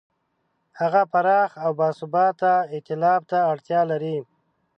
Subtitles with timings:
[0.79, 4.17] هغه پراخ او باثباته ایتلاف ته اړتیا لري.